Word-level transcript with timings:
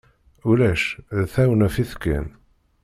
Ulac, 0.49 0.83
d 1.17 1.17
tawnafit 1.33 1.91
kan. 2.03 2.27